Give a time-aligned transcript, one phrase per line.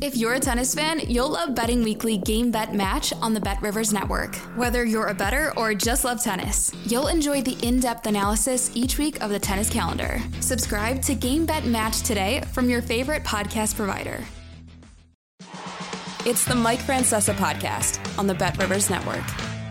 [0.00, 3.60] If you're a tennis fan, you'll love Betting Weekly Game Bet Match on the Bet
[3.60, 4.36] Rivers Network.
[4.54, 8.96] Whether you're a better or just love tennis, you'll enjoy the in depth analysis each
[8.96, 10.20] week of the tennis calendar.
[10.38, 14.22] Subscribe to Game Bet Match today from your favorite podcast provider.
[16.24, 19.24] It's the Mike Francesa podcast on the Bet Rivers Network.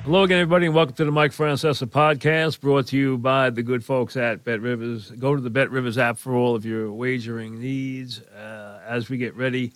[0.03, 3.63] Hello again, everybody, and welcome to the Mike Francesa podcast, brought to you by the
[3.63, 5.09] good folks at Bet Rivers.
[5.11, 9.17] Go to the Bet Rivers app for all of your wagering needs uh, as we
[9.17, 9.71] get ready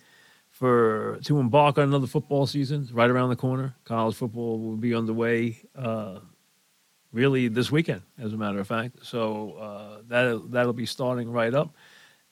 [0.62, 3.74] for to embark on another football season right around the corner.
[3.82, 6.20] College football will be underway uh,
[7.10, 9.04] really this weekend, as a matter of fact.
[9.04, 11.74] So uh, that that'll be starting right up.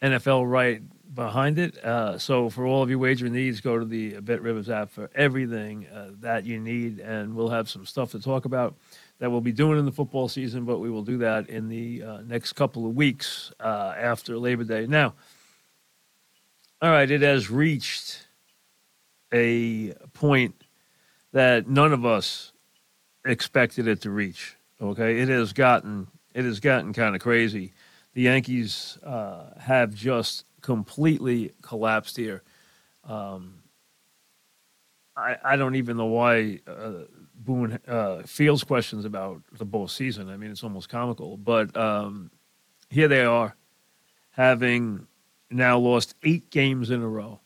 [0.01, 0.81] NFL right
[1.13, 1.77] behind it.
[1.85, 5.11] Uh, so for all of your wagering needs, go to the Bet Rivers app for
[5.17, 8.77] everything uh, that you need, and we'll have some stuff to talk about
[9.19, 10.65] that we'll be doing in the football season.
[10.65, 14.63] But we will do that in the uh, next couple of weeks uh, after Labor
[14.63, 14.87] Day.
[14.87, 15.15] Now.
[16.83, 18.27] All right, it has reached
[19.35, 20.55] a point
[21.33, 22.53] that none of us
[23.27, 24.57] expected it to reach.
[24.81, 27.75] Okay, it has gotten it has gotten kind of crazy.
[28.15, 32.43] The Yankees uh, have just completely collapsed here.
[33.05, 33.63] Um,
[35.17, 40.31] I, I don't even know why uh, Boone uh, fields questions about the both season.
[40.31, 41.37] I mean, it's almost comical.
[41.37, 42.31] But um,
[42.89, 43.55] here they are,
[44.31, 45.07] having
[45.51, 47.41] now lost eight games in a row,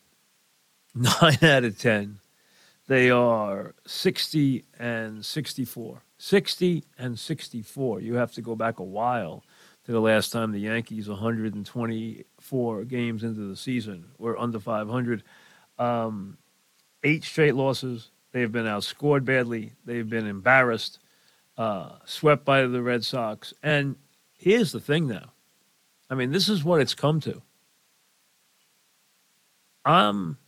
[0.94, 2.20] nine out of 10.
[2.86, 6.02] They are 60 and 64.
[6.18, 8.00] 60 and 64.
[8.00, 9.42] You have to go back a while
[9.84, 15.22] to the last time the Yankees, 124 games into the season, were under 500.
[15.78, 16.38] Um,
[17.02, 18.10] eight straight losses.
[18.32, 19.72] They've been outscored badly.
[19.84, 20.98] They've been embarrassed,
[21.56, 23.54] uh, swept by the Red Sox.
[23.62, 23.96] And
[24.32, 25.32] here's the thing now.
[26.10, 27.42] I mean, this is what it's come to.
[29.84, 30.38] I'm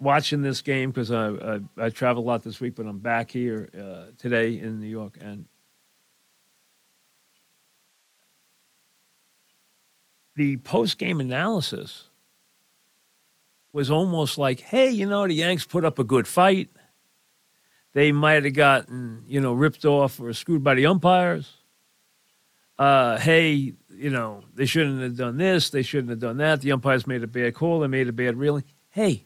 [0.00, 3.30] watching this game because I, I, I travel a lot this week, but I'm back
[3.30, 5.46] here uh, today in New York, and
[10.36, 12.08] the post game analysis
[13.72, 16.70] was almost like, hey, you know, the Yanks put up a good fight.
[17.94, 21.61] They might have gotten, you know, ripped off or screwed by the umpires.
[22.78, 26.60] Uh, hey, you know, they shouldn't have done this, they shouldn't have done that.
[26.60, 28.64] The umpires made a bad call, they made a bad ruling.
[28.90, 29.24] Hey,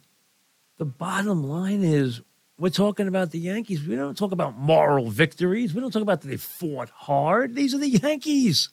[0.79, 2.21] the bottom line is
[2.59, 3.87] we're talking about the Yankees.
[3.87, 5.75] We don't talk about moral victories.
[5.75, 7.55] We don't talk about that they fought hard.
[7.55, 8.71] These are the Yankees.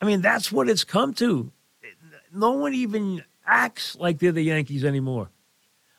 [0.00, 1.52] I mean, that's what it's come to.
[2.32, 5.30] No one even acts like they're the Yankees anymore.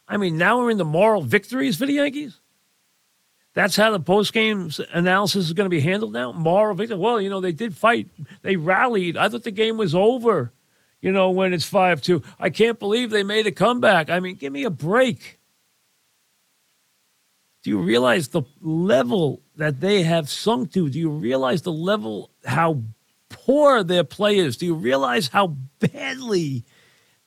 [0.07, 2.40] I mean, now we're in the moral victories for the Yankees.
[3.53, 6.31] That's how the post game analysis is going to be handled now.
[6.31, 6.97] Moral victory.
[6.97, 8.07] Well, you know, they did fight.
[8.43, 9.17] They rallied.
[9.17, 10.53] I thought the game was over.
[11.01, 12.21] You know, when it's five two.
[12.39, 14.09] I can't believe they made a comeback.
[14.09, 15.39] I mean, give me a break.
[17.63, 20.89] Do you realize the level that they have sunk to?
[20.89, 22.83] Do you realize the level how
[23.29, 24.57] poor their players?
[24.57, 26.65] Do you realize how badly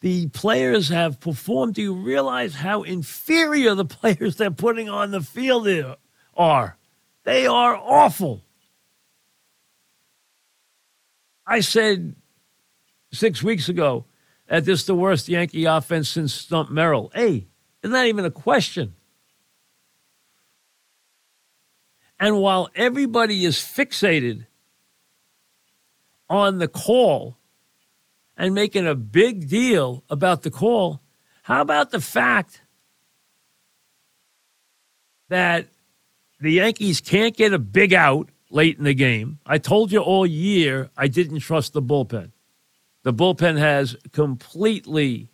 [0.01, 1.75] the players have performed?
[1.75, 5.69] Do you realize how inferior the players they're putting on the field
[6.37, 6.77] are?
[7.25, 8.43] They are awful.
[11.47, 12.17] I said
[13.13, 14.05] six weeks ago
[14.49, 17.11] that this is the worst Yankee offense since Stump Merrill.
[17.15, 17.47] Hey,
[17.83, 18.95] it's not even a question?
[22.19, 24.47] And while everybody is fixated
[26.31, 27.37] on the call
[28.37, 31.03] and making a big deal about the call,
[31.43, 32.63] how about the fact
[35.29, 35.69] that
[36.41, 39.39] the Yankees can't get a big out late in the game?
[39.47, 42.33] I told you all year I didn't trust the bullpen.
[43.03, 45.29] The bullpen has completely,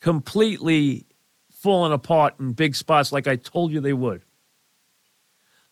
[0.00, 1.06] completely
[1.50, 4.22] fallen apart in big spots like I told you they would.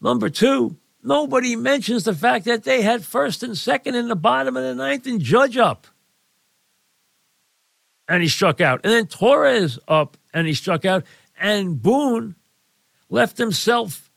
[0.00, 4.56] Number two, nobody mentions the fact that they had first and second in the bottom
[4.56, 5.86] of the ninth and Judge up.
[8.08, 8.80] And he struck out.
[8.84, 11.04] And then Torres up and he struck out.
[11.38, 12.36] And Boone
[13.08, 14.09] left himself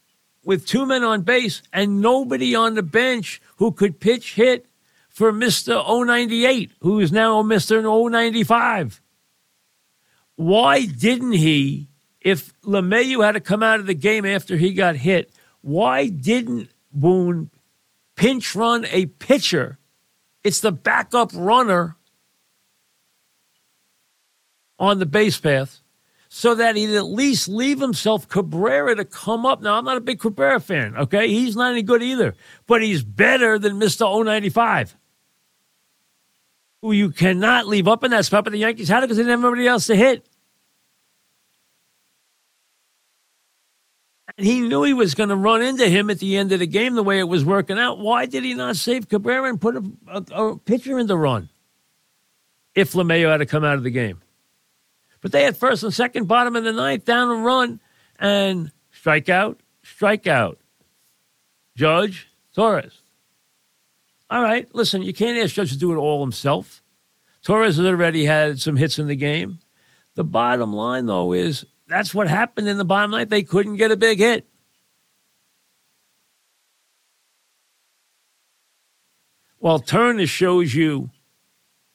[0.44, 4.66] with two men on base and nobody on the bench who could pinch hit
[5.10, 5.84] for Mr.
[5.86, 7.82] 098, who is now Mr.
[7.84, 9.02] 095.
[10.36, 14.96] Why didn't he, if LeMahieu had to come out of the game after he got
[14.96, 15.32] hit,
[15.62, 17.52] Why didn't Boone
[18.16, 19.78] pinch run a pitcher?
[20.44, 21.96] It's the backup runner
[24.80, 25.83] on the base path
[26.36, 29.62] so that he'd at least leave himself Cabrera to come up.
[29.62, 31.28] Now, I'm not a big Cabrera fan, okay?
[31.28, 32.34] He's not any good either,
[32.66, 34.26] but he's better than Mr.
[34.26, 34.96] 095,
[36.82, 39.24] who you cannot leave up in that spot, but the Yankees had it because they
[39.24, 40.28] didn't have anybody else to hit.
[44.36, 46.66] And he knew he was going to run into him at the end of the
[46.66, 48.00] game the way it was working out.
[48.00, 51.50] Why did he not save Cabrera and put a, a, a pitcher in the run
[52.74, 54.23] if LeMahieu had to come out of the game?
[55.24, 57.80] But they had first and second, bottom of the ninth, down and run,
[58.20, 60.58] and strikeout, strikeout.
[61.76, 63.02] Judge, Torres.
[64.30, 66.84] All right, listen, you can't ask Judge to do it all himself.
[67.42, 69.60] Torres has already had some hits in the game.
[70.16, 73.30] The bottom line, though, is that's what happened in the bottom ninth.
[73.30, 74.46] They couldn't get a big hit.
[79.60, 81.12] Well, Turner shows you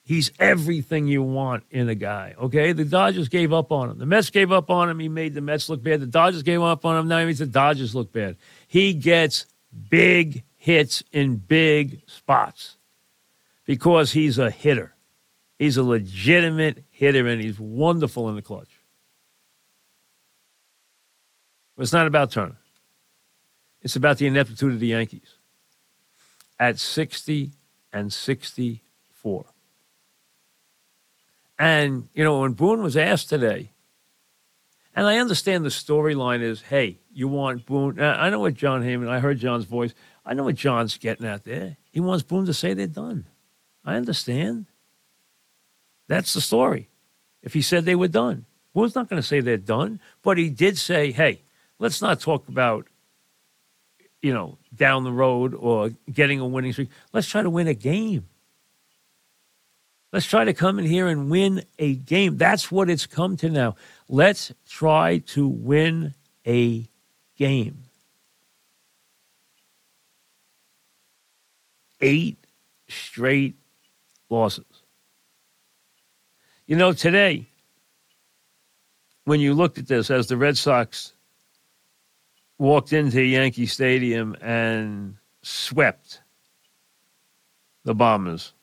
[0.08, 2.34] He's everything you want in a guy.
[2.38, 3.98] Okay, the Dodgers gave up on him.
[3.98, 4.98] The Mets gave up on him.
[5.00, 6.00] He made the Mets look bad.
[6.00, 7.08] The Dodgers gave up on him.
[7.08, 8.38] Now he makes the Dodgers look bad.
[8.66, 9.44] He gets
[9.90, 12.78] big hits in big spots
[13.66, 14.94] because he's a hitter.
[15.58, 18.80] He's a legitimate hitter and he's wonderful in the clutch.
[21.76, 22.56] But it's not about Turner.
[23.82, 25.34] It's about the ineptitude of the Yankees
[26.58, 27.50] at 60
[27.92, 29.44] and 64.
[31.58, 33.72] And, you know, when Boone was asked today,
[34.94, 38.00] and I understand the storyline is, hey, you want Boone.
[38.00, 39.94] Uh, I know what Jon Heyman, I heard Jon's voice.
[40.24, 41.76] I know what Jon's getting at there.
[41.90, 43.26] He wants Boone to say they're done.
[43.84, 44.66] I understand.
[46.06, 46.88] That's the story.
[47.42, 48.44] If he said they were done,
[48.74, 51.42] Boone's not going to say they're done, but he did say, hey,
[51.78, 52.86] let's not talk about,
[54.20, 56.90] you know, down the road or getting a winning streak.
[57.12, 58.28] Let's try to win a game.
[60.12, 62.38] Let's try to come in here and win a game.
[62.38, 63.76] That's what it's come to now.
[64.08, 66.14] Let's try to win
[66.46, 66.88] a
[67.36, 67.84] game.
[72.00, 72.38] Eight
[72.88, 73.56] straight
[74.30, 74.64] losses.
[76.66, 77.46] You know, today,
[79.24, 81.12] when you looked at this, as the Red Sox
[82.58, 86.22] walked into Yankee Stadium and swept
[87.84, 88.54] the Bombers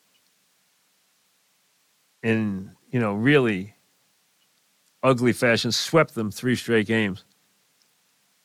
[2.26, 3.76] in you know really
[5.04, 7.24] ugly fashion, swept them three straight games.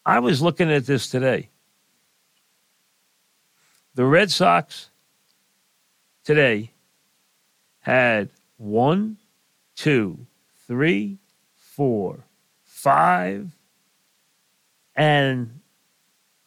[0.05, 1.49] I was looking at this today.
[3.95, 4.91] The Red Sox
[6.25, 6.73] today
[7.81, 8.29] had
[8.59, 9.17] one,
[9.75, 10.27] two,
[10.67, 11.17] three,
[11.57, 12.25] four,
[12.65, 13.51] five,
[14.95, 15.61] and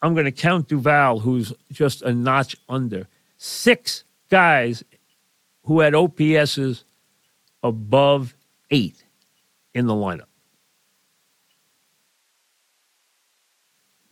[0.00, 3.08] I'm going to count Duvall, who's just a notch under.
[3.38, 4.84] Six guys
[5.64, 6.84] who had OPSs
[7.64, 8.36] above
[8.70, 9.04] eight
[9.72, 10.26] in the lineup.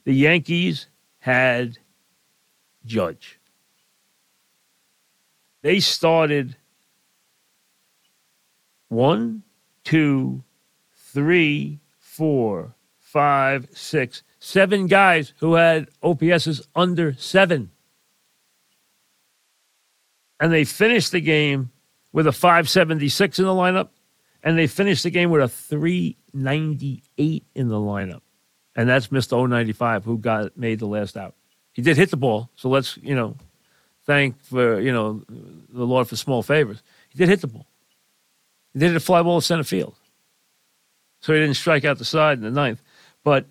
[0.05, 0.89] The Yankees
[1.21, 1.79] had
[2.85, 3.39] Judge.
[5.61, 6.57] They started
[8.89, 9.45] one,
[9.85, 10.43] two,
[11.13, 17.71] three, four, five, six, seven guys who had OPSs under seven.
[20.41, 21.71] And they finished the game
[22.13, 23.89] with a 576 in the lineup,
[24.43, 28.21] and they finished the game with a 398 in the lineup.
[28.75, 29.49] And that's Mr.
[29.49, 31.35] 095 who got made the last out.
[31.73, 33.37] He did hit the ball, so let's, you know,
[34.05, 36.83] thank for, you know, the Lord for small favors.
[37.09, 37.67] He did hit the ball.
[38.73, 39.95] He did hit a fly ball to center field.
[41.21, 42.83] So he didn't strike out the side in the ninth.
[43.25, 43.47] But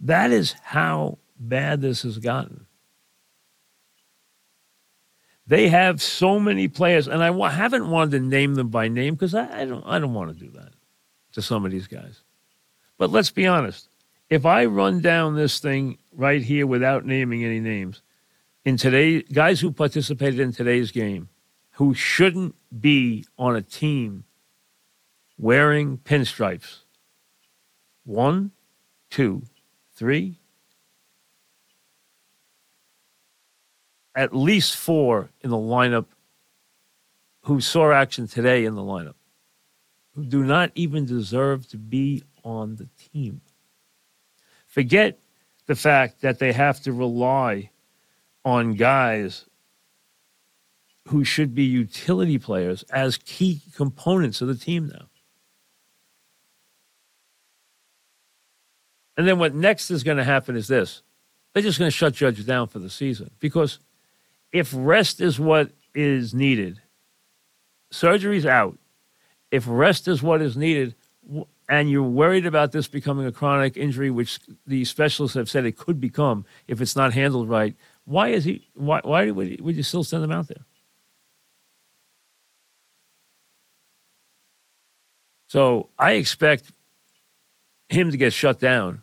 [0.00, 2.66] that is how bad this has gotten.
[5.52, 9.34] They have so many players, and I haven't wanted to name them by name because
[9.34, 9.84] I, I, don't.
[9.86, 10.72] I don't want to do that
[11.32, 12.22] to some of these guys.
[12.96, 13.90] But let's be honest.
[14.30, 18.00] If I run down this thing right here without naming any names,
[18.64, 21.28] in today, guys who participated in today's game,
[21.72, 24.24] who shouldn't be on a team
[25.36, 26.78] wearing pinstripes.
[28.06, 28.52] One,
[29.10, 29.42] two,
[29.94, 30.38] three,
[34.14, 36.06] at least four in the lineup
[37.42, 39.14] who saw action today in the lineup
[40.14, 43.40] who do not even deserve to be on the team.
[44.66, 45.18] Forget
[45.66, 47.70] the fact that they have to rely
[48.44, 49.46] on guys
[51.08, 55.06] who should be utility players as key components of the team now.
[59.16, 61.02] And then what next is going to happen is this
[61.52, 63.78] they're just going to shut Judge down for the season because
[64.52, 66.80] if rest is what is needed,
[67.90, 68.78] surgery's out.
[69.50, 70.94] If rest is what is needed,
[71.68, 75.76] and you're worried about this becoming a chronic injury, which the specialists have said it
[75.76, 78.68] could become if it's not handled right, why is he?
[78.74, 79.00] Why?
[79.02, 80.64] Why would, would you still send him out there?
[85.48, 86.72] So I expect
[87.88, 89.02] him to get shut down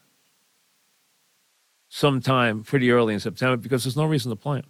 [1.90, 4.66] sometime pretty early in September because there's no reason to play him.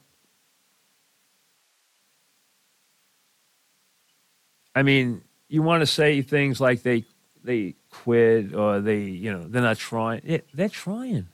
[4.76, 7.04] I mean, you want to say things like they
[7.44, 10.42] they quit or they you know they're not trying.
[10.54, 11.28] They're trying.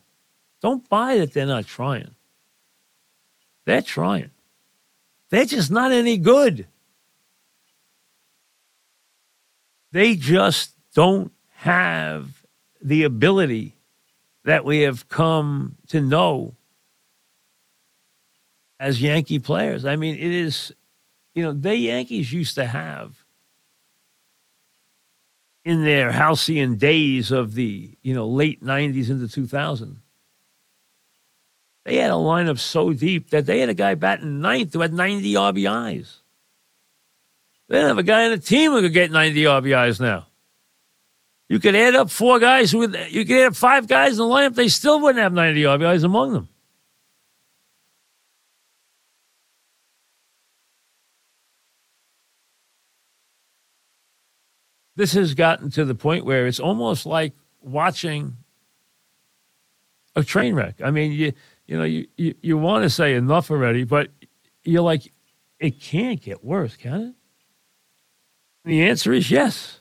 [0.62, 2.16] Don't buy that they're not trying.
[3.66, 4.32] They're trying.
[5.30, 6.68] They're just not any good.
[9.92, 12.46] They just don't have
[12.82, 13.74] the ability
[14.44, 16.56] that we have come to know
[18.80, 19.86] as Yankee players.
[19.86, 20.74] I mean, it is,
[21.34, 23.25] you know, the Yankees used to have
[25.66, 30.00] in their halcyon days of the you know late 90s into 2000
[31.86, 34.92] they had a lineup so deep that they had a guy batting ninth who had
[34.92, 36.18] 90 RBIs.
[37.70, 40.26] They have a guy on the team who could get 90 RBIs now.
[41.48, 44.24] You could add up four guys would, you could add up five guys in the
[44.24, 46.50] lineup, they still wouldn't have 90 RBIs among them.
[54.96, 58.38] This has gotten to the point where it's almost like watching
[60.16, 60.82] a train wreck.
[60.84, 61.34] I mean, you
[61.68, 64.10] you know, you, you, you want to say enough already, but
[64.64, 65.12] you're like,
[65.60, 67.16] it can't get worse, can it?
[68.66, 69.80] the answer is yes.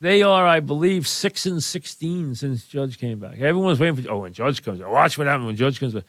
[0.00, 3.38] They are, I believe, six and sixteen since Judge came back.
[3.38, 4.10] Everyone's waiting for.
[4.10, 4.88] Oh, when Judge comes, back.
[4.88, 6.04] watch what happens when Judge comes back.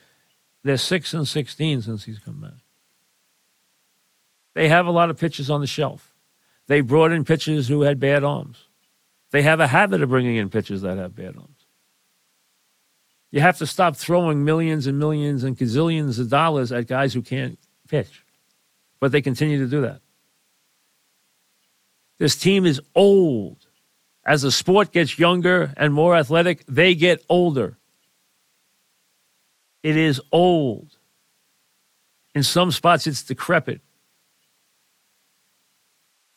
[0.64, 2.54] They're six and sixteen since he's come back.
[4.54, 6.14] They have a lot of pitchers on the shelf.
[6.68, 8.68] They brought in pitchers who had bad arms.
[9.32, 11.66] They have a habit of bringing in pitchers that have bad arms.
[13.32, 17.22] You have to stop throwing millions and millions and gazillions of dollars at guys who
[17.22, 18.26] can't pitch.
[19.00, 20.02] But they continue to do that.
[22.20, 23.66] This team is old.
[24.26, 27.78] As the sport gets younger and more athletic, they get older.
[29.82, 30.98] It is old.
[32.36, 33.82] In some spots, it's decrepit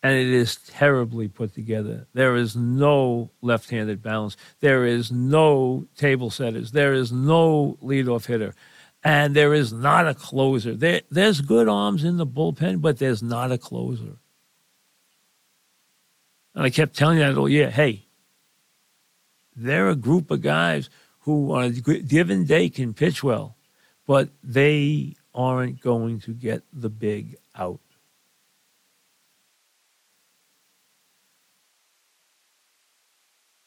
[0.04, 2.06] and it is terribly put together.
[2.12, 4.36] There is no left handed balance.
[4.60, 6.72] There is no table setters.
[6.72, 8.54] There is no leadoff hitter.
[9.02, 10.74] And there is not a closer.
[10.74, 14.18] There, there's good arms in the bullpen, but there's not a closer.
[16.54, 18.04] And I kept telling that all year hey,
[19.56, 23.56] they're a group of guys who on a given day can pitch well,
[24.06, 27.80] but they aren't going to get the big out.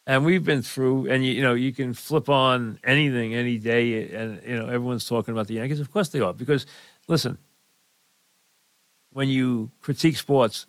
[0.07, 4.09] And we've been through and you, you, know you can flip on anything any day
[4.09, 5.81] and you know everyone's talking about the yankees.
[5.81, 6.65] Of course they are because
[7.07, 7.37] listen
[9.11, 10.65] when you critique sports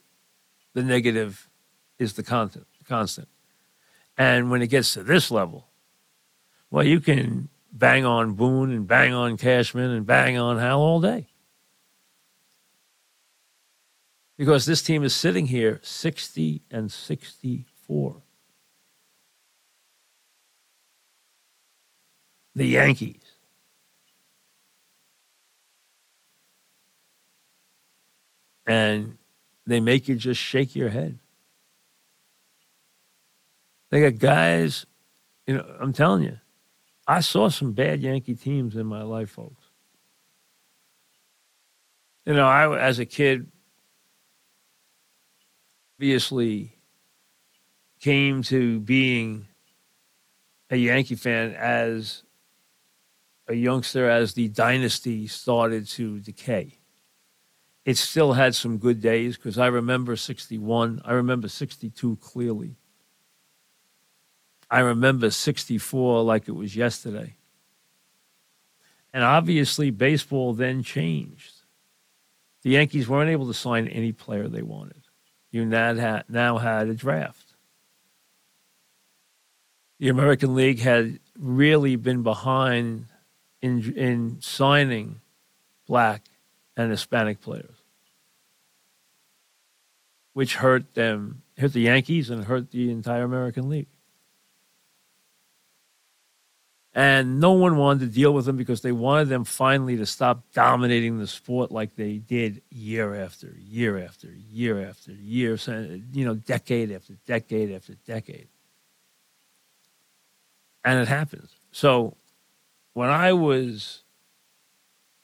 [0.74, 1.48] the negative
[1.98, 3.28] is the constant constant.
[4.18, 5.68] And when it gets to this level
[6.70, 11.00] well you can bang on boone and bang on cashman and bang on hal all
[11.00, 11.28] day.
[14.36, 18.22] Because this team is sitting here 60 and 64
[22.58, 23.22] the Yankees.
[28.66, 29.16] And
[29.64, 31.18] they make you just shake your head.
[33.90, 34.84] They got guys,
[35.46, 36.38] you know, I'm telling you,
[37.06, 39.64] I saw some bad Yankee teams in my life, folks.
[42.26, 43.50] You know, I, as a kid,
[45.96, 46.76] obviously
[48.00, 49.46] came to being
[50.70, 52.24] a Yankee fan as
[53.48, 56.78] a youngster as the dynasty started to decay.
[57.84, 61.00] It still had some good days because I remember 61.
[61.04, 62.76] I remember 62 clearly.
[64.70, 67.36] I remember 64 like it was yesterday.
[69.14, 71.62] And obviously, baseball then changed.
[72.62, 75.02] The Yankees weren't able to sign any player they wanted.
[75.50, 77.54] You now had, now had a draft.
[79.98, 83.06] The American League had really been behind
[83.62, 85.20] in in signing
[85.86, 86.22] black
[86.76, 87.74] and Hispanic players,
[90.32, 93.88] which hurt them, hurt the Yankees and hurt the entire American League.
[96.94, 100.42] And no one wanted to deal with them because they wanted them finally to stop
[100.52, 105.56] dominating the sport like they did year after year after year after year,
[106.12, 108.48] you know, decade after decade after decade.
[110.84, 111.50] And it happens.
[111.70, 112.16] So
[112.98, 114.02] when I was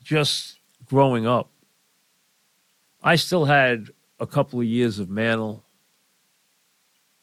[0.01, 1.51] just growing up,
[3.03, 3.89] I still had
[4.21, 5.65] a couple of years of Mantle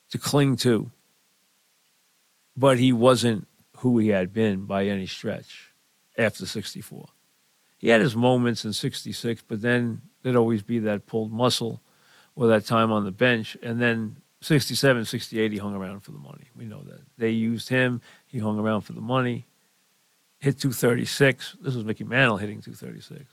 [0.10, 0.92] to cling to,
[2.58, 5.72] but he wasn't who he had been by any stretch
[6.18, 7.08] after 64.
[7.78, 11.82] He had his moments in 66, but then there'd always be that pulled muscle
[12.36, 13.56] or that time on the bench.
[13.64, 16.50] And then 67, 68, he hung around for the money.
[16.58, 17.04] We know that.
[17.18, 19.48] They used him, he hung around for the money.
[20.42, 21.58] Hit 236.
[21.62, 23.32] This was Mickey Mantle hitting 236.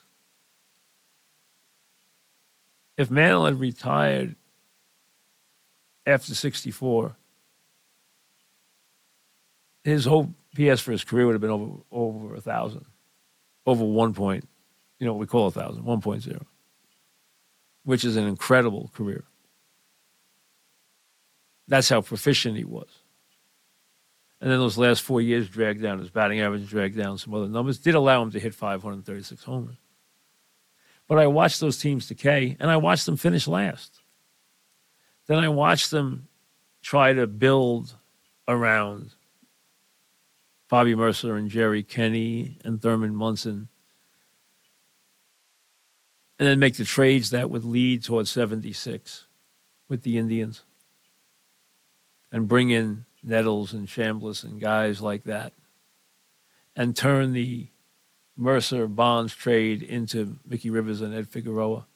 [2.98, 4.36] If Mantle had retired
[6.06, 7.16] after 64,
[9.84, 12.84] his whole PS for his career would have been over over a thousand,
[13.64, 14.46] over one point,
[14.98, 16.44] you know, what we call a thousand, 1.0,
[17.84, 19.24] which is an incredible career.
[21.68, 22.88] That's how proficient he was.
[24.40, 27.48] And then those last four years dragged down his batting average, dragged down some other
[27.48, 29.76] numbers, did allow him to hit 536 homers.
[31.08, 34.00] But I watched those teams decay, and I watched them finish last.
[35.26, 36.28] Then I watched them
[36.82, 37.96] try to build
[38.46, 39.10] around
[40.68, 43.68] Bobby Murcer and Jerry Kenney and Thurman Munson.
[46.38, 49.26] And then make the trades that would lead towards 76
[49.88, 50.62] with the Indians.
[52.30, 55.52] And bring in Nettles and Chambliss and guys like that.
[56.74, 57.68] And turn the
[58.36, 61.86] Murcer Bonds trade into Mickey Rivers and Ed Figueroa.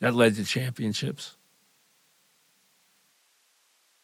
[0.00, 1.36] That led to championships.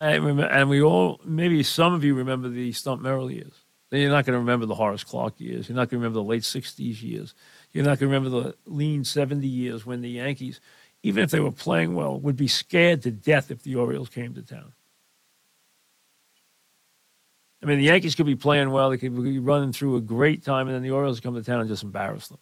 [0.01, 3.65] I remember, and we all, maybe some of you remember the Stump Merrill years.
[3.91, 5.69] You're not going to remember the Horace Clarke years.
[5.69, 7.35] You're not going to remember the late 60s years.
[7.73, 10.61] You're not going to remember the lean 70 years when the Yankees,
[11.03, 14.35] even if they were playing well, would be scared to death if the Orioles came
[14.35, 14.73] to town.
[17.63, 20.45] I mean, the Yankees could be playing well, they could be running through a great
[20.45, 22.39] time, and then the Orioles come to town and just embarrass them.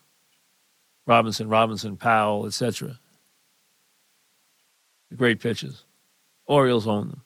[1.07, 2.99] Robinson, Robinson, Powell, etc.
[5.11, 5.85] The great pitchers.
[6.47, 7.23] Orioles own them.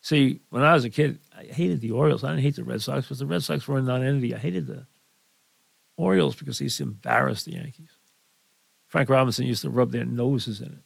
[0.00, 2.24] See, when I was a kid, I hated the Orioles.
[2.24, 4.34] I didn't hate the Red Sox because the Red Sox were a non-entity.
[4.34, 4.86] I hated the
[5.96, 7.90] Orioles because they used to embarrass the Yankees.
[8.88, 10.82] Frank Robinson used to rub their noses in it.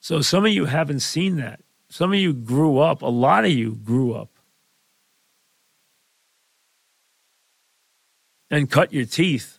[0.00, 1.60] So some of you haven't seen that.
[1.88, 4.30] Some of you grew up, a lot of you grew up
[8.50, 9.58] and cut your teeth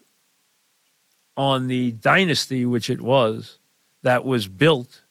[1.36, 3.60] on the dynasty which it was
[4.04, 5.04] that was built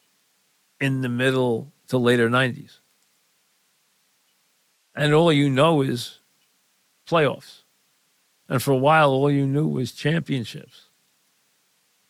[0.81, 2.79] in the middle to later 90s.
[4.95, 6.21] And all you know is
[7.07, 7.63] playoffs.
[8.49, 10.87] And for a while, all you knew was championships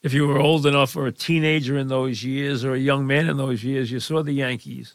[0.06, 3.28] if you were old enough or a teenager in those years or a young man
[3.28, 4.94] in those years, you saw the Yankees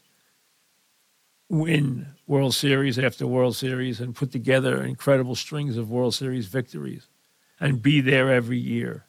[1.50, 7.08] win World Series after World Series and put together incredible strings of World Series victories
[7.60, 9.04] and be there every year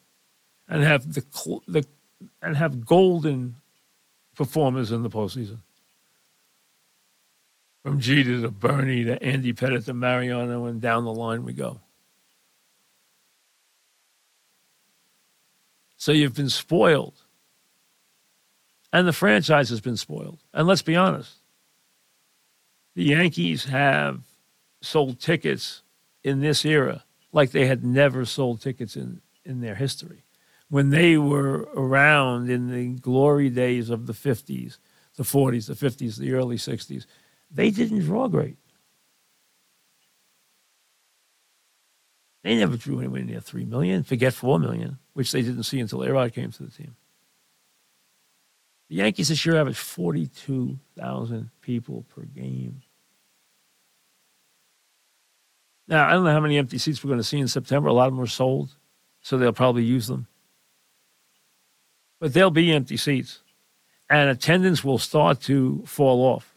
[0.68, 1.24] and have the,
[1.66, 1.86] the
[2.42, 3.56] and have golden
[4.36, 5.60] performers in the postseason.
[7.82, 11.80] From Jeter to Bernie to Andy Pettitte to Mariano and down the line we go.
[16.04, 17.14] So you've been spoiled.
[18.92, 20.38] And the franchise has been spoiled.
[20.52, 21.36] And let's be honest
[22.94, 24.20] the Yankees have
[24.82, 25.80] sold tickets
[26.22, 30.24] in this era like they had never sold tickets in, in their history.
[30.68, 34.76] When they were around in the glory days of the 50s,
[35.16, 37.06] the 40s, the 50s, the early 60s,
[37.50, 38.58] they didn't draw great.
[42.44, 46.02] They never drew anywhere near 3 million, forget 4 million which they didn't see until
[46.02, 46.96] A-Rod came to the team.
[48.90, 52.82] The Yankees this year average 42,000 people per game.
[55.88, 57.88] Now, I don't know how many empty seats we're going to see in September.
[57.88, 58.76] A lot of them are sold,
[59.22, 60.26] so they'll probably use them.
[62.20, 63.40] But there'll be empty seats,
[64.10, 66.56] and attendance will start to fall off.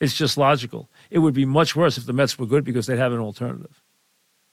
[0.00, 0.90] It's just logical.
[1.10, 3.82] It would be much worse if the Mets were good because they'd have an alternative.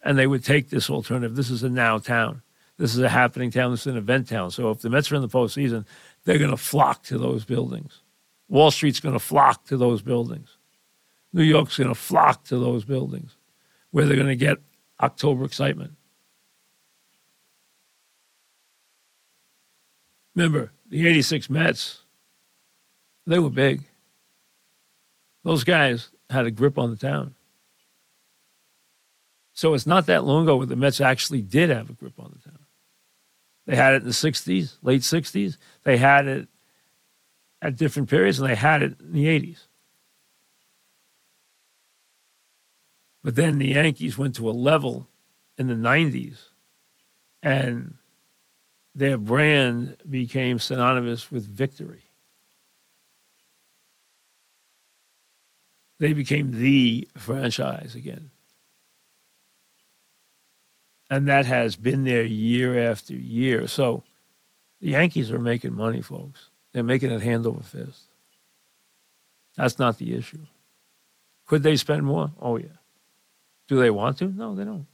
[0.03, 1.35] And they would take this alternative.
[1.35, 2.41] This is a now town.
[2.77, 3.71] This is a happening town.
[3.71, 4.51] This is an event town.
[4.51, 5.85] So if the Mets are in the postseason,
[6.23, 8.01] they're going to flock to those buildings.
[8.47, 10.57] Wall Street's going to flock to those buildings.
[11.33, 13.35] New York's going to flock to those buildings
[13.91, 14.57] where they're going to get
[15.01, 15.93] October excitement.
[20.35, 22.03] Remember, the 86 Mets
[23.27, 23.83] They were big.
[25.43, 27.35] Those guys had a grip on the town.
[29.59, 32.31] So it's not that long ago where the Mets actually did have a grip on
[32.33, 32.65] the town.
[33.65, 35.57] They had it in the 60s, late 60s.
[35.83, 36.47] They had it
[37.61, 39.67] at different periods, and they had it in the 80s.
[43.21, 45.09] But then the Yankees went to a level
[45.57, 46.37] in the 90s,
[47.43, 47.95] and
[48.95, 52.05] their brand became synonymous with victory.
[55.99, 58.31] They became the franchise again.
[61.09, 63.67] And that has been there year after year.
[63.67, 64.03] So
[64.79, 66.49] the Yankees are making money, folks.
[66.71, 68.03] They're making it hand over fist.
[69.55, 70.45] That's not the issue.
[71.47, 72.31] Could they spend more?
[72.39, 72.67] Oh, yeah.
[73.67, 74.25] Do they want to?
[74.27, 74.85] No, they don't.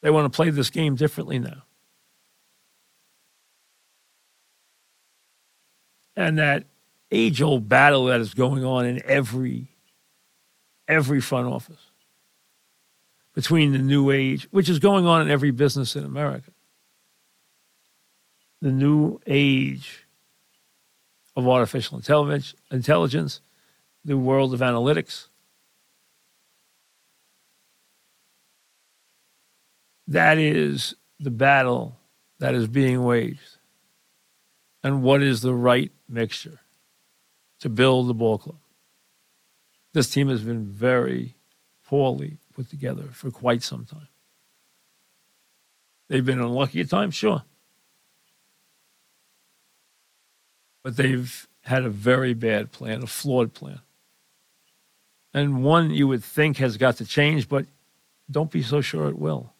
[0.00, 1.62] They want to play this game differently now.
[6.16, 6.64] And that
[7.10, 9.68] age old battle that is going on in every
[10.86, 11.90] every front office
[13.34, 16.50] between the new age, which is going on in every business in America.
[18.62, 20.06] The new age
[21.36, 22.00] of artificial
[22.70, 23.40] intelligence,
[24.04, 25.26] the world of analytics.
[30.06, 31.98] That is the battle
[32.38, 33.58] that is being waged.
[34.82, 36.60] And what is the right mixture
[37.60, 38.58] to build the ball club?
[39.92, 41.36] This team has been very
[41.86, 44.08] poorly put together for quite some time.
[46.08, 47.42] They've been unlucky at times, sure.
[50.82, 53.80] But they've had a very bad plan, a flawed plan.
[55.32, 57.66] And one you would think has got to change, but
[58.30, 59.52] don't be so sure it will.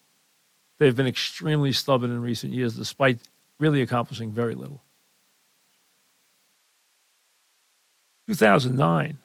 [0.78, 3.18] They've been extremely stubborn in recent years, despite
[3.58, 4.82] really accomplishing very little.
[8.28, 9.18] 2009,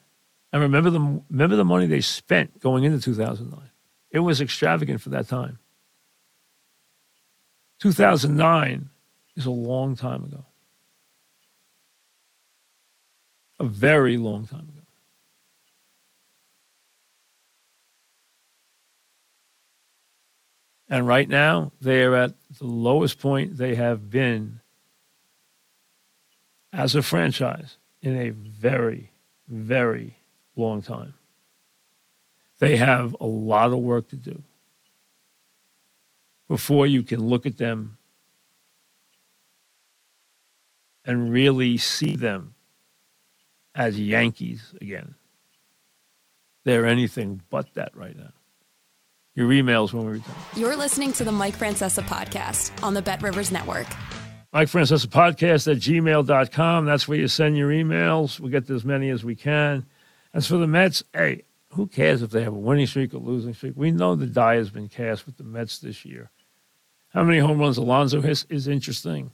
[0.52, 3.70] and remember the, remember the money they spent going into 2009.
[4.10, 5.58] It was extravagant for that time.
[7.80, 8.90] 2009
[9.36, 10.44] is a long time ago.
[13.58, 14.80] A very long time ago.
[20.88, 24.60] And right now, they are at the lowest point they have been
[26.72, 29.12] as a franchise in a very,
[29.46, 30.16] very
[30.60, 31.14] long time.
[32.58, 34.42] They have a lot of work to do
[36.48, 37.96] before you can look at them
[41.04, 42.54] and really see them
[43.74, 45.14] as Yankees again.
[46.64, 48.32] They're anything but that right now.
[49.34, 50.34] Your emails when we return.
[50.56, 53.86] You're listening to the Mike Francesa podcast on the Bet Rivers Network.
[54.52, 56.84] Mike Francesa podcast at gmail.com.
[56.84, 58.40] That's where you send your emails.
[58.40, 59.86] We get as many as we can.
[60.32, 63.54] As for the Mets, hey, who cares if they have a winning streak or losing
[63.54, 63.74] streak?
[63.76, 66.30] We know the die has been cast with the Mets this year.
[67.08, 69.32] How many home runs Alonso has is interesting.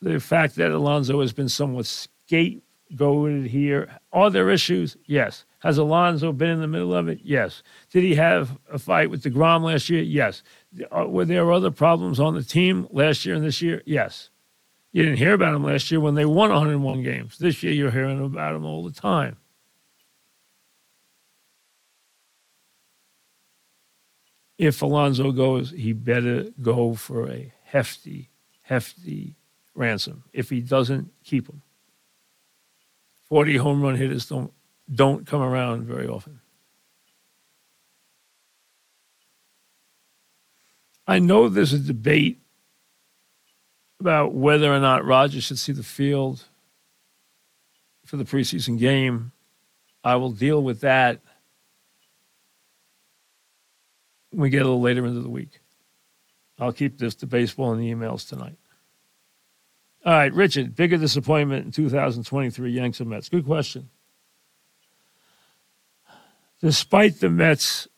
[0.00, 3.98] The fact that Alonso has been somewhat scapegoated here.
[4.12, 4.96] Are there issues?
[5.06, 5.44] Yes.
[5.60, 7.20] Has Alonso been in the middle of it?
[7.22, 7.62] Yes.
[7.90, 10.02] Did he have a fight with DeGrom last year?
[10.02, 10.42] Yes.
[10.90, 13.80] Were there other problems on the team last year and this year?
[13.86, 14.30] Yes.
[14.90, 17.38] You didn't hear about him last year when they won 101 games.
[17.38, 19.36] This year, you're hearing about him all the time.
[24.62, 29.34] If Alonso goes, he better go for a hefty, hefty
[29.74, 30.22] ransom.
[30.32, 31.62] If he doesn't, keep him.
[33.24, 34.52] 40 home run hitters don't
[34.94, 36.38] don't come around very often.
[41.08, 42.38] I know there's a debate
[43.98, 46.44] about whether or not Rodgers should see the field
[48.06, 49.32] for the preseason game.
[50.04, 51.20] I will deal with that
[54.32, 55.60] we get a little later into the week.
[56.58, 58.56] I'll keep this to baseball and the emails tonight.
[60.04, 63.28] All right, Richard, bigger disappointment in 2023 Yanks or Mets?
[63.28, 63.88] Good question.
[66.60, 67.88] Despite the Mets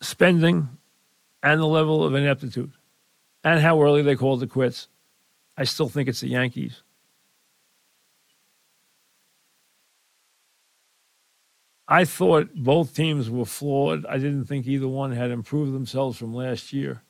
[0.00, 0.68] spending
[1.42, 2.72] and the level of ineptitude
[3.44, 4.88] and how early they called it quits,
[5.56, 6.82] I still think it's the Yankees.
[11.90, 14.04] I thought both teams were flawed.
[14.04, 17.02] I didn't think either one had improved themselves from last year.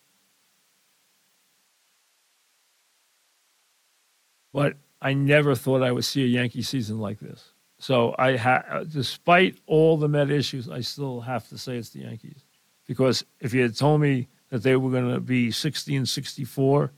[4.52, 7.52] But I never thought I would see a Yankee season like this.
[7.80, 12.00] So I ha- despite all the Met issues, I still have to say it's the
[12.00, 12.44] Yankees.
[12.86, 16.92] Because if you had told me that they were going to be 60 and 64,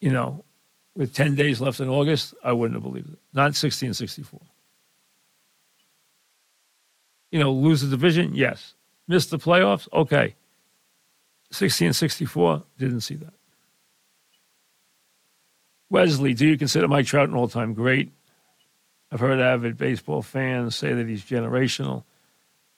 [0.00, 0.44] you know,
[0.94, 3.18] with 10 days left in August, I wouldn't have believed it.
[3.32, 4.40] Not 60 and 64.
[7.32, 8.34] You know, lose the division?
[8.34, 8.74] Yes.
[9.08, 9.88] Miss the playoffs?
[9.92, 10.36] Okay.
[11.50, 13.32] 60 and 64, didn't see that.
[15.90, 18.12] Wesley, do you consider Mike Trout an all time great?
[19.10, 22.04] I've heard avid baseball fans say that he's generational.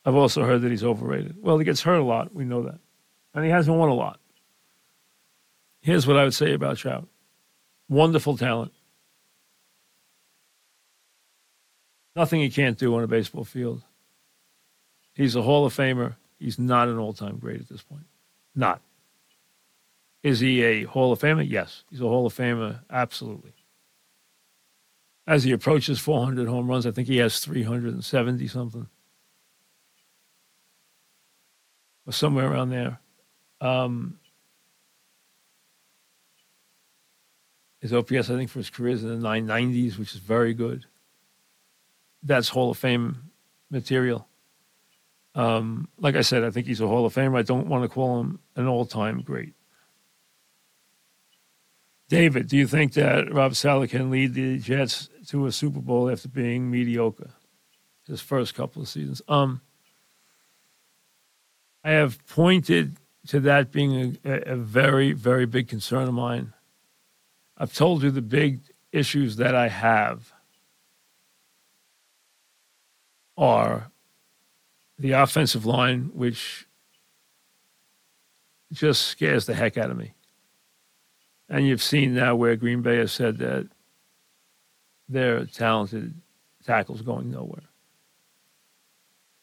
[0.05, 1.37] I've also heard that he's overrated.
[1.41, 2.35] Well, he gets hurt a lot.
[2.35, 2.81] We know that.
[3.33, 4.19] And he hasn't won a lot.
[5.81, 7.07] Here's what I would say about Trout
[7.89, 8.73] wonderful talent.
[12.17, 13.83] Nothing he can't do on a baseball field.
[15.15, 16.17] He's a Hall of Famer.
[16.39, 18.05] He's not an all time great at this point.
[18.55, 18.81] Not.
[20.23, 21.49] Is he a Hall of Famer?
[21.49, 21.85] Yes.
[21.91, 22.81] He's a Hall of Famer.
[22.91, 23.53] Absolutely.
[25.27, 28.89] As he approaches 400 home runs, I think he has 370 something.
[32.07, 33.01] Or somewhere around there.
[33.61, 34.19] Um,
[37.81, 40.85] his OPS, I think, for his career is in the 990s, which is very good.
[42.23, 43.31] That's Hall of Fame
[43.71, 44.27] material.
[45.35, 47.39] Um, like I said, I think he's a Hall of Famer.
[47.39, 49.55] I don't want to call him an all time great.
[52.09, 56.11] David, do you think that Rob Saleh can lead the Jets to a Super Bowl
[56.11, 57.31] after being mediocre
[58.07, 59.23] his first couple of seasons?
[59.27, 59.63] Um,
[61.83, 62.97] I have pointed
[63.29, 66.53] to that being a, a very, very big concern of mine.
[67.57, 68.61] I've told you the big
[68.93, 70.33] issues that I have
[73.37, 73.91] are
[74.99, 76.67] the offensive line, which
[78.73, 80.15] just scares the heck out of me.
[81.49, 83.69] And you've seen now where Green Bay has said that
[85.09, 86.15] their talented
[86.65, 87.63] tackles going nowhere.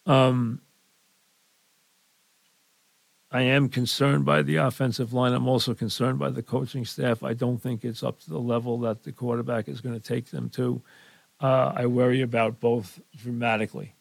[0.06, 0.62] Um,
[3.32, 5.34] I am concerned by the offensive line.
[5.34, 7.24] I'm also concerned by the coaching staff.
[7.24, 10.32] I don't think it's up to the level that the quarterback is going to take
[10.32, 10.82] them to.
[11.40, 13.94] Uh, I worry about both dramatically.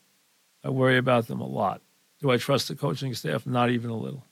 [0.63, 1.81] I worry about them a lot.
[2.21, 3.47] Do I trust the coaching staff?
[3.47, 4.27] Not even a little.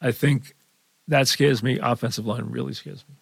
[0.00, 0.54] I think
[1.08, 1.78] that scares me.
[1.82, 3.16] Offensive line really scares me.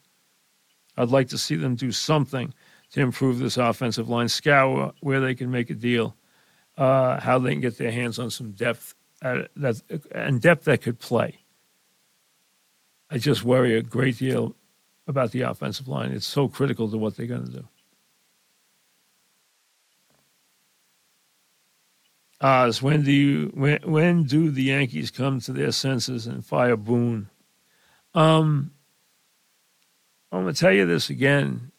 [0.96, 2.53] I'd like to see them do something
[2.92, 6.16] to improve this offensive line, scour where they can make a deal,
[6.77, 10.83] uh, how they can get their hands on some depth uh, that and depth that
[10.83, 11.38] could play.
[13.11, 14.55] I just worry a great deal
[15.07, 16.12] about the offensive line.
[16.12, 17.68] It's so critical to what they're going to do.
[22.40, 26.77] Oz, when do you when when do the Yankees come to their senses and fire
[26.77, 27.29] Boone?
[28.14, 28.72] Um,
[30.31, 31.72] I'm gonna tell you this again.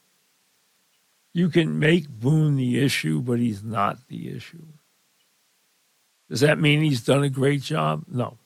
[1.33, 4.65] You can make Boone the issue, but he's not the issue.
[6.29, 8.03] Does that mean he's done a great job?
[8.11, 8.37] No.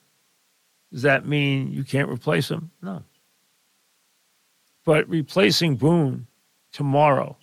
[0.91, 2.69] Does that mean you can't replace him?
[2.81, 3.03] No.
[4.85, 6.27] But replacing Boone
[6.71, 7.37] tomorrow,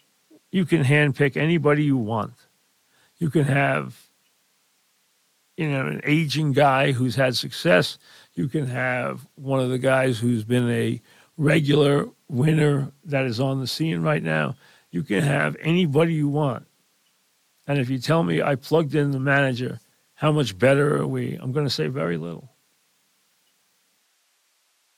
[0.52, 2.34] you can handpick anybody you want.
[3.18, 4.09] You can have
[5.60, 7.98] you know, an aging guy who's had success.
[8.32, 11.02] You can have one of the guys who's been a
[11.36, 14.56] regular winner that is on the scene right now.
[14.90, 16.66] You can have anybody you want.
[17.66, 19.80] And if you tell me I plugged in the manager,
[20.14, 21.34] how much better are we?
[21.34, 22.48] I'm going to say very little.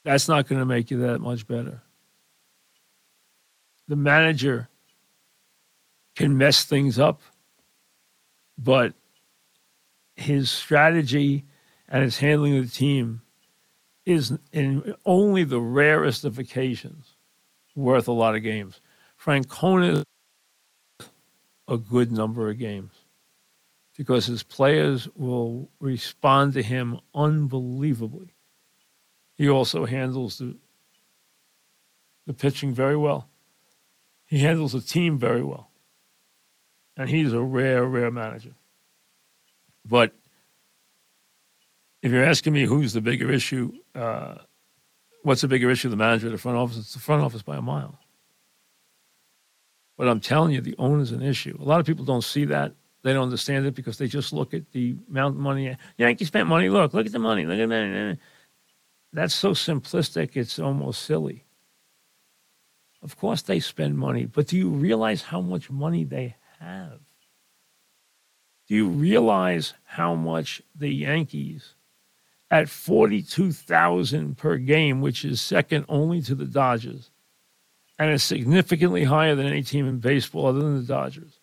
[0.05, 1.83] That's not going to make you that much better.
[3.89, 4.69] The manager
[6.15, 7.21] can mess things up,
[8.57, 8.95] but
[10.23, 11.45] his strategy
[11.89, 13.23] and his handling of the team
[14.05, 17.17] is in only the rarest of occasions
[17.75, 18.81] worth a lot of games.
[19.23, 20.05] Francona
[21.69, 22.93] a good number of games
[23.97, 28.35] because his players will respond to him unbelievably.
[29.35, 30.57] He also handles the
[32.27, 33.29] the pitching very well.
[34.27, 35.71] He handles the team very well.
[36.97, 38.55] And he's a rare, rare manager.
[39.85, 40.13] But
[42.03, 44.37] if you're asking me who's the bigger issue, uh,
[45.23, 46.79] what's the bigger issue, the manager or the front office?
[46.79, 47.99] It's the front office by a mile.
[49.97, 51.57] But I'm telling you, the owner's an issue.
[51.61, 52.75] A lot of people don't see that.
[53.03, 55.77] They don't understand it because they just look at the amount of money.
[55.99, 56.69] Yankee spent money.
[56.69, 57.45] Look, look at the money.
[57.45, 58.19] Look at that.
[59.13, 60.37] That's so simplistic.
[60.37, 61.45] It's almost silly.
[63.03, 67.01] Of course, they spend money, but do you realize how much money they have?
[68.73, 71.75] Do you realize how much the Yankees,
[72.51, 77.11] at 42,000 per game, which is second only to the Dodgers,
[77.99, 81.39] and is significantly higher than any team in baseball other than the Dodgers,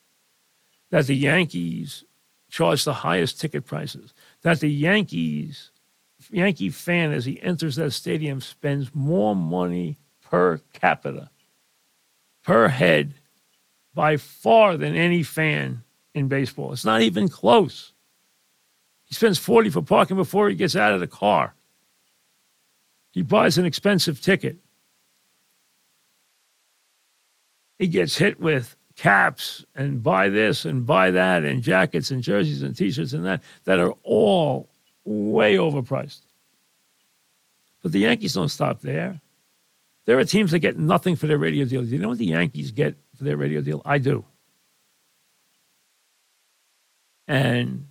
[0.89, 2.03] that the Yankees
[2.49, 4.11] charge the highest ticket prices,
[4.41, 5.69] that the Yankees
[6.31, 11.29] Yankee fan, as he enters that stadium, spends more money per capita,
[12.43, 13.13] per head,
[13.93, 15.83] by far than any fan
[16.19, 16.73] in baseball.
[16.73, 17.93] It's not even close.
[19.05, 21.55] He spends 40 for parking before he gets out of the car.
[23.11, 24.57] He buys an expensive ticket.
[27.79, 32.61] He gets hit with caps and buy this and buy that and jackets and jerseys
[32.61, 34.69] and t-shirts and that that are all
[35.05, 36.19] way overpriced.
[37.81, 39.21] But the Yankees don't stop there.
[40.05, 41.81] There are teams that get nothing for their radio deal.
[41.83, 43.81] Do you know what the Yankees get for their radio deal?
[43.85, 44.25] I do.
[47.29, 47.85] And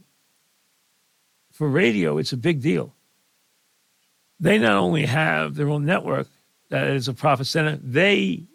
[1.53, 2.92] for radio, it's a big deal.
[4.40, 6.27] They not only have their own network
[6.70, 8.46] that is a profit center, they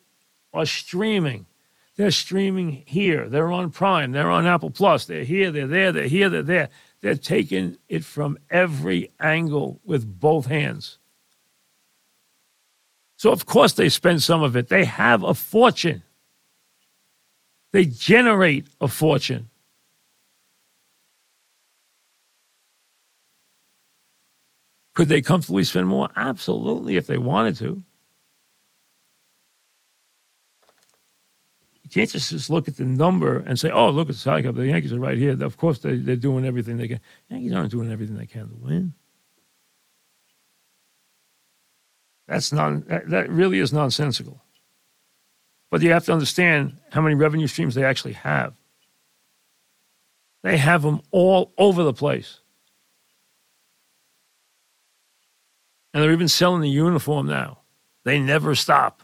[0.54, 1.46] are streaming.
[1.96, 3.30] They're streaming here.
[3.30, 4.12] They're on Prime.
[4.12, 5.06] They're on Apple Plus.
[5.06, 5.52] They're here.
[5.52, 5.94] They're there.
[5.94, 6.30] They're here.
[6.30, 6.70] They're there.
[7.00, 10.98] They're taking it from every angle with both hands.
[13.16, 14.68] So, of course, they spend some of it.
[14.68, 16.04] They have a fortune,
[17.72, 19.50] they generate a fortune.
[24.94, 26.10] Could they comfortably spend more?
[26.16, 27.84] Absolutely, if they wanted to.
[31.84, 34.44] You can't just, just look at the number and say, oh, look at the salary
[34.44, 34.56] cap.
[34.56, 35.42] The Yankees are right here.
[35.44, 37.00] Of course, they, they're doing everything they can.
[37.30, 38.94] The Yankees aren't doing everything they can to win.
[42.28, 44.42] That's non, that really is nonsensical.
[45.70, 48.54] But you have to understand how many revenue streams they actually have.
[50.44, 52.40] They have them all over the place.
[55.94, 57.60] And they're even selling the uniform now.
[58.04, 59.04] They never stop.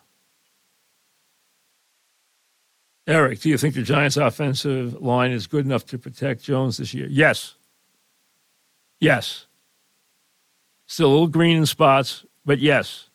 [3.08, 6.93] Eric, do you think the Giants' offensive line is good enough to protect Jones this
[6.93, 7.08] year?
[7.10, 7.56] Yes.
[8.99, 9.47] Yes.
[10.86, 13.10] Still a little green in spots, but yes.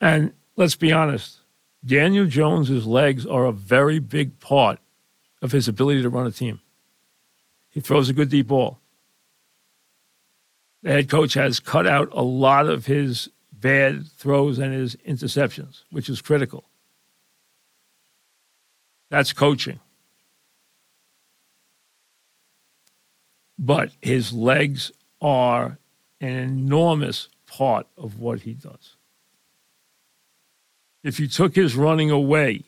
[0.00, 1.38] And let's be honest,
[1.84, 4.78] Daniel Jones's legs are a very big part
[5.40, 6.60] of his ability to run a team.
[7.70, 8.80] He throws a good deep ball
[10.82, 15.82] the head coach has cut out a lot of his bad throws and his interceptions,
[15.90, 16.64] which is critical.
[19.10, 19.80] That's coaching.
[23.58, 25.78] But his legs are
[26.20, 28.94] an enormous part of what he does.
[31.02, 32.64] If you took his running away,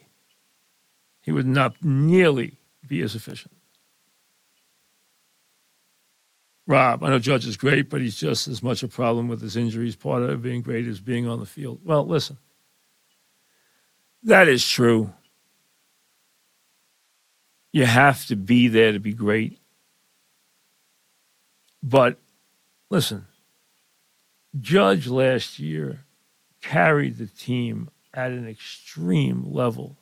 [1.20, 3.54] he would not nearly be as efficient.
[6.70, 9.56] Rob, I know Judge is great, but he's just as much a problem with his
[9.56, 9.96] injuries.
[9.96, 11.80] Part of being great is being on the field.
[11.84, 12.38] Well, listen,
[14.22, 15.12] that is true.
[17.72, 19.58] You have to be there to be great.
[21.82, 22.18] But
[22.88, 23.26] listen,
[24.60, 26.04] Judge last year
[26.62, 29.96] carried the team at an extreme level.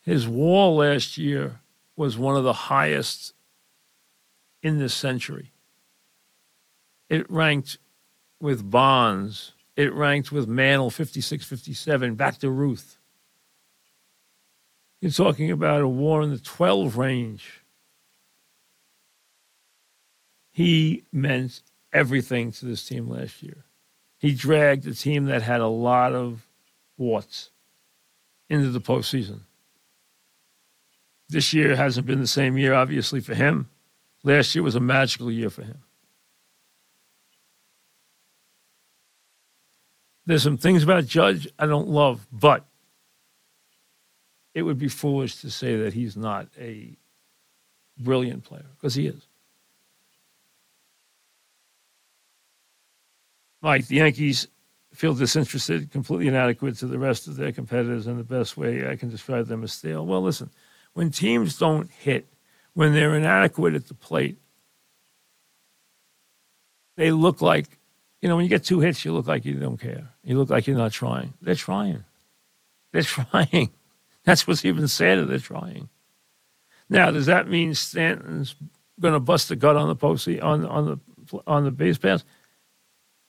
[0.00, 1.60] His WAR last year
[1.96, 3.34] was one of the highest
[4.64, 5.52] in this century.
[7.10, 7.78] It ranked
[8.40, 12.98] with Bonds, it ranked with Mantle 56 57, back to Ruth.
[15.00, 17.62] You're talking about a war in the 12 range.
[20.50, 21.60] He meant
[21.92, 23.64] everything to this team last year.
[24.18, 26.46] He dragged a team that had a lot of
[26.96, 27.50] warts
[28.48, 29.40] into the postseason.
[31.28, 33.68] This year hasn't been the same year, obviously, for him.
[34.24, 35.78] Last year was a magical year for him.
[40.26, 42.64] There's some things about Judge I don't love, but
[44.54, 46.96] it would be foolish to say that he's not a
[47.98, 49.26] brilliant player because he is.
[53.60, 54.48] Mike, the Yankees
[54.94, 58.96] feel disinterested, completely inadequate to the rest of their competitors, and the best way I
[58.96, 60.06] can describe them is stale.
[60.06, 60.50] Well, listen,
[60.94, 62.26] when teams don't hit
[62.74, 64.38] when they're inadequate at the plate,
[66.96, 67.66] they look like,
[68.20, 70.10] you know, when you get two hits, you look like you don't care.
[70.22, 71.34] You look like you're not trying.
[71.40, 72.04] They're trying.
[72.92, 73.70] They're trying.
[74.24, 75.24] That's what's even sadder.
[75.24, 75.88] They're trying.
[76.88, 78.54] Now, does that mean Stanton's
[79.00, 81.00] going to bust the gut on the post on on
[81.30, 82.24] the on the base paths?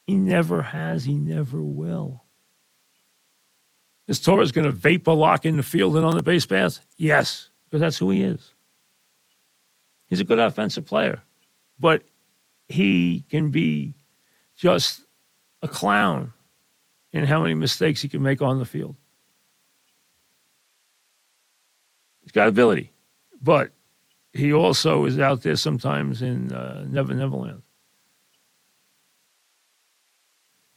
[0.06, 1.06] He never has.
[1.06, 2.24] He never will.
[4.08, 6.80] Is Torres going to vapor lock in the field and on the base paths?
[6.96, 8.54] Yes, because that's who he is.
[10.16, 11.22] He's a good offensive player,
[11.78, 12.04] but
[12.70, 13.96] he can be
[14.56, 15.02] just
[15.62, 16.32] a clown
[17.12, 18.96] in how many mistakes he can make on the field.
[22.22, 22.94] He's got ability,
[23.42, 23.72] but
[24.32, 27.62] he also is out there sometimes in uh, Never Neverland.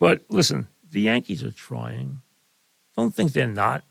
[0.01, 2.23] But listen, the Yankees are trying.
[2.97, 3.85] Don't think they're not.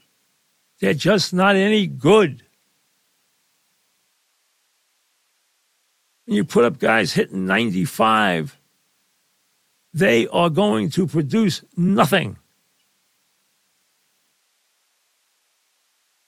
[0.81, 2.43] They're just not any good.
[6.27, 8.59] And you put up guys hitting 95,
[9.93, 12.37] they are going to produce nothing.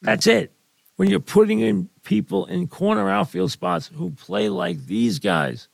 [0.02, 0.54] That's it.
[0.95, 5.68] When you're putting in people in corner outfield spots who play like these guys,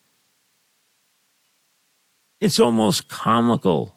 [2.40, 3.96] it's almost comical.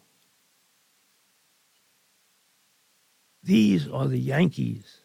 [3.43, 4.98] These are the Yankees.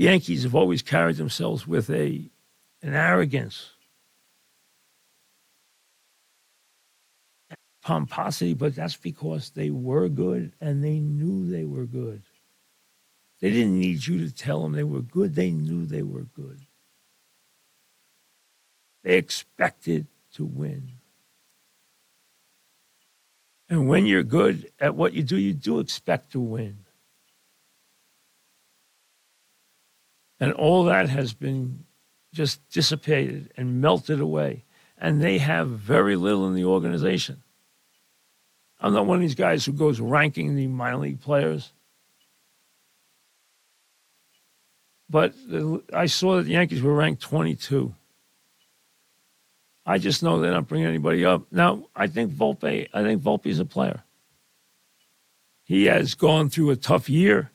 [0.00, 2.30] Yankees have always carried themselves with a
[2.80, 3.72] an arrogance,
[7.82, 12.22] pomposity, but that's because they were good and they knew they were good.
[13.42, 15.34] They didn't need you to tell them they were good.
[15.34, 16.62] They knew they were good.
[19.02, 20.92] They expected to win.
[23.68, 26.86] And when you're good at what you do, you do expect to win.
[30.40, 31.84] And all that has been
[32.32, 34.64] just dissipated and melted away.
[34.96, 37.42] And they have very little in the organization.
[38.80, 41.72] I'm not one of these guys who goes ranking the minor league players.
[45.10, 45.34] But
[45.92, 47.94] I saw that the Yankees were ranked 22.
[49.84, 51.42] I just know they're not bringing anybody up.
[51.50, 54.04] Now, I think Volpe, I think Volpe's a player.
[55.64, 57.50] He has gone through a tough year.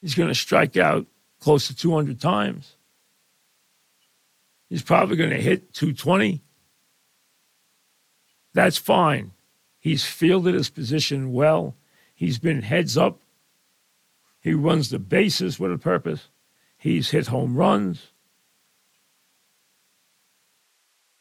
[0.00, 1.06] He's going to strike out
[1.40, 2.76] close to 200 times.
[4.68, 6.42] He's probably going to hit 220.
[8.54, 9.32] That's fine.
[9.78, 11.74] He's fielded his position well.
[12.14, 13.20] He's been heads up.
[14.40, 16.28] He runs the bases with a purpose.
[16.76, 18.12] He's hit home runs.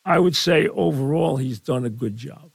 [0.05, 2.51] I would say overall, he's done a good job.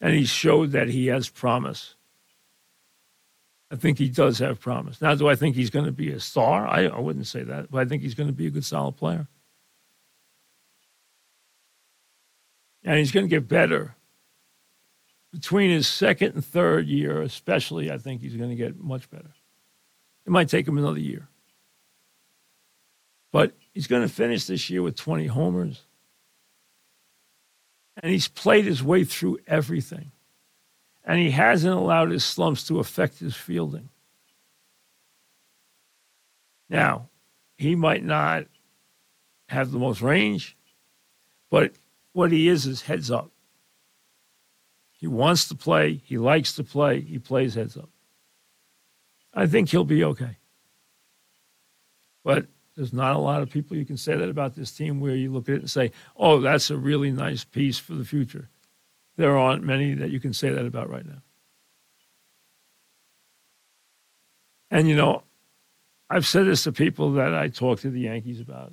[0.00, 1.94] And he showed that he has promise.
[3.70, 5.00] I think he does have promise.
[5.00, 6.66] Now, do I think he's going to be a star?
[6.66, 8.96] I, I wouldn't say that, but I think he's going to be a good, solid
[8.96, 9.28] player.
[12.82, 13.94] And he's going to get better.
[15.32, 19.30] Between his second and third year, especially, I think he's going to get much better.
[20.26, 21.28] It might take him another year.
[23.30, 25.82] But he's going to finish this year with 20 homers.
[28.02, 30.10] And he's played his way through everything.
[31.04, 33.88] And he hasn't allowed his slumps to affect his fielding.
[36.68, 37.08] Now,
[37.56, 38.46] he might not
[39.48, 40.56] have the most range,
[41.50, 41.72] but
[42.12, 43.30] what he is is heads up.
[44.92, 47.88] He wants to play, he likes to play, he plays heads up.
[49.34, 50.36] I think he'll be okay.
[52.22, 52.46] But
[52.76, 55.32] there's not a lot of people you can say that about this team where you
[55.32, 58.48] look at it and say, oh, that's a really nice piece for the future.
[59.20, 61.20] There aren't many that you can say that about right now.
[64.70, 65.24] And, you know,
[66.08, 68.72] I've said this to people that I talk to the Yankees about.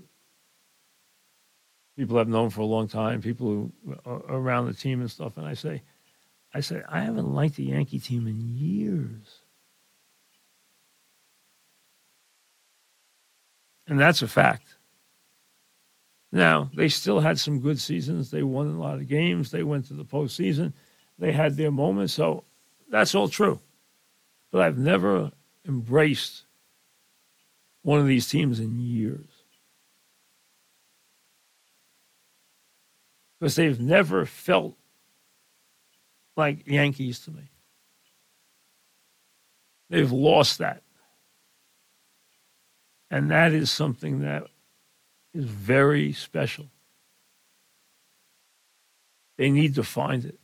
[1.98, 3.48] People I've known for a long time, people
[3.86, 5.36] who are around the team and stuff.
[5.36, 5.82] And I say,
[6.54, 9.42] I say, I haven't liked the Yankee team in years.
[13.86, 14.77] And that's a fact.
[16.38, 18.30] Now, they still had some good seasons.
[18.30, 19.50] They won a lot of games.
[19.50, 20.74] They went to the postseason.
[21.18, 22.14] They had their moments.
[22.14, 22.44] So
[22.92, 23.60] that's all true.
[24.52, 25.32] But I've never
[25.68, 26.44] embraced
[27.82, 29.26] one of these teams in years.
[33.40, 34.78] Because they've never felt
[36.36, 37.50] like Yankees to me.
[39.90, 40.84] They've lost that.
[43.10, 44.46] And that is something that
[45.34, 46.68] is very special.
[49.38, 50.40] They need to find it.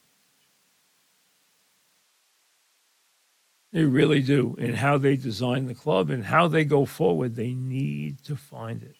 [3.71, 4.55] They really do.
[4.59, 8.83] In how they design the club and how they go forward, they need to find
[8.83, 8.95] it.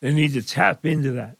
[0.00, 1.38] They need to tap into that.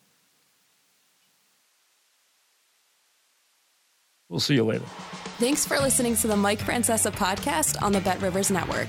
[4.29, 4.85] We'll see you later.
[5.39, 8.89] Thanks for listening to the Mike Francesa podcast on the Bet Rivers Network.